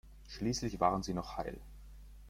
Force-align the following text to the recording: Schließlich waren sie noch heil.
Schließlich 0.29 0.79
waren 0.79 1.03
sie 1.03 1.13
noch 1.13 1.37
heil. 1.37 1.59